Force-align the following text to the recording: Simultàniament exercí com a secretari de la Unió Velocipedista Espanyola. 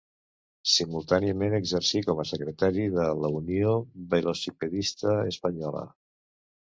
Simultàniament 0.75 1.55
exercí 1.57 1.99
com 2.07 2.21
a 2.23 2.25
secretari 2.29 2.85
de 2.95 3.05
la 3.25 3.31
Unió 3.41 3.73
Velocipedista 4.15 5.13
Espanyola. 5.33 5.85